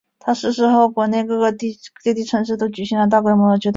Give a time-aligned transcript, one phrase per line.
[0.17, 1.73] 他逝世后国内各地
[2.25, 3.69] 城市都举行了大规模的追悼会。